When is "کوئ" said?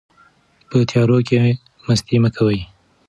2.35-2.59